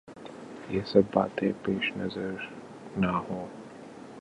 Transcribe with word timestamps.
یہ 0.69 0.81
سب 0.85 1.01
باتیں 1.13 1.51
پیش 1.63 1.91
نظر 1.97 2.33
نہ 2.97 3.07
ہوں۔ 3.07 3.47